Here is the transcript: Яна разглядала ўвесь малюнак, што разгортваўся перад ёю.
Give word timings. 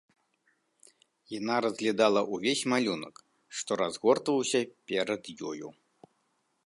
Яна 1.39 1.55
разглядала 1.65 2.21
ўвесь 2.37 2.65
малюнак, 2.73 3.15
што 3.59 3.71
разгортваўся 3.83 4.59
перад 4.93 5.23
ёю. 5.53 5.67